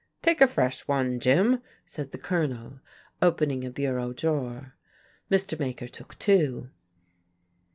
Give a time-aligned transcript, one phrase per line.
[0.23, 2.79] "Take a fresh one, Jim," said the Colonel,
[3.21, 4.73] opening a bureau drawer.
[5.29, 5.59] Mr.
[5.59, 6.71] Maker took two.